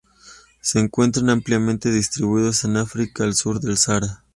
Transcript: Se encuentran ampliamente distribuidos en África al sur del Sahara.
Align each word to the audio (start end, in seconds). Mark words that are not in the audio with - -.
Se 0.61 0.79
encuentran 0.79 1.29
ampliamente 1.29 1.91
distribuidos 1.91 2.63
en 2.63 2.77
África 2.77 3.23
al 3.23 3.35
sur 3.35 3.59
del 3.59 3.77
Sahara. 3.77 4.23